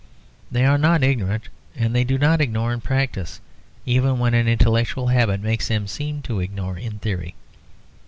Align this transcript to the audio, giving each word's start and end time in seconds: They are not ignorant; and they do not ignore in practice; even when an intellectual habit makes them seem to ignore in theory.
They 0.51 0.65
are 0.65 0.79
not 0.79 1.03
ignorant; 1.03 1.43
and 1.75 1.93
they 1.93 2.03
do 2.03 2.17
not 2.17 2.41
ignore 2.41 2.73
in 2.73 2.81
practice; 2.81 3.39
even 3.85 4.17
when 4.17 4.33
an 4.33 4.47
intellectual 4.47 5.05
habit 5.09 5.41
makes 5.41 5.67
them 5.67 5.85
seem 5.85 6.23
to 6.23 6.39
ignore 6.39 6.75
in 6.79 6.97
theory. 6.97 7.35